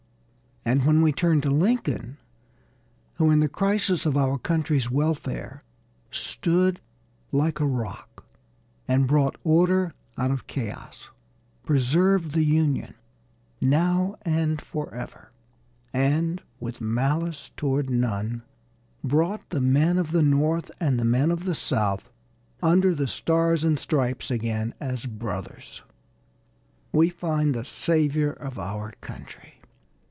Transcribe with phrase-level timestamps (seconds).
[0.63, 2.17] And when we turn to Lincoln,
[3.15, 5.63] who in the crisis of our country's welfare
[6.11, 6.79] stood
[7.31, 8.23] like a rock
[8.87, 11.09] and brought order out of chaos,
[11.65, 12.93] preserved the Union,
[13.59, 15.31] "now and forever,"
[15.93, 18.43] and, with "malice toward none,"
[19.03, 22.07] brought the men of the North and the men of the South
[22.61, 25.81] under the Stars and Stripes again as brothers
[26.91, 29.55] we find the Savior of our Country.